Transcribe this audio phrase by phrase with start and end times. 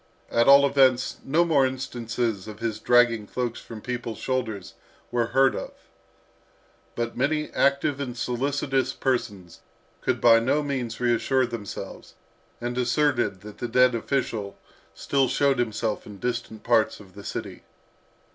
[0.31, 4.73] At all events, no more instances of his dragging cloaks from people's shoulders
[5.11, 5.73] were heard of.
[6.95, 9.59] But many active and solicitous persons
[10.01, 12.15] could by no means reassure themselves,
[12.59, 14.57] and asserted that the dead official
[14.95, 17.61] still showed himself in distant parts of the city.